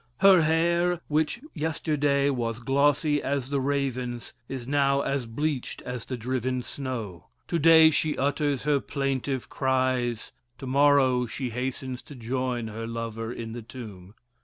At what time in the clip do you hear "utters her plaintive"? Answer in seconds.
8.17-9.47